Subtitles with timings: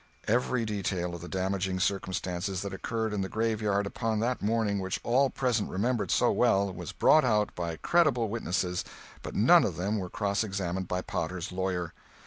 [0.27, 4.99] Every detail of the damaging circumstances that occurred in the graveyard upon that morning which
[5.03, 8.83] all present remembered so well was brought out by credible witnesses,
[9.21, 11.93] but none of them were cross examined by Potter's lawyer.